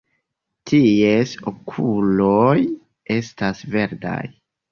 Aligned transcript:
Ties 0.69 1.33
okuloj 1.51 2.55
estas 3.17 3.61
verdaj. 3.77 4.19